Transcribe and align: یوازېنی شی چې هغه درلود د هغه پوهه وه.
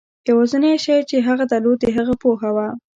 یوازېنی 0.29 0.73
شی 0.83 0.97
چې 1.09 1.17
هغه 1.27 1.43
درلود 1.51 1.77
د 1.81 1.85
هغه 1.97 2.13
پوهه 2.21 2.49
وه. 2.55 2.67